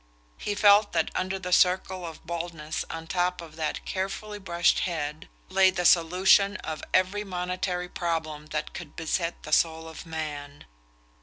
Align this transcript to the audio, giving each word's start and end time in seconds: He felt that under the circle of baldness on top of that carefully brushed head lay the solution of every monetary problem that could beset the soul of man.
He 0.39 0.55
felt 0.55 0.93
that 0.93 1.11
under 1.13 1.37
the 1.37 1.53
circle 1.53 2.07
of 2.07 2.25
baldness 2.25 2.83
on 2.89 3.05
top 3.05 3.39
of 3.39 3.55
that 3.57 3.85
carefully 3.85 4.39
brushed 4.39 4.79
head 4.79 5.29
lay 5.47 5.69
the 5.69 5.85
solution 5.85 6.57
of 6.65 6.83
every 6.91 7.23
monetary 7.23 7.87
problem 7.87 8.47
that 8.47 8.73
could 8.73 8.95
beset 8.95 9.43
the 9.43 9.53
soul 9.53 9.87
of 9.87 10.07
man. 10.07 10.65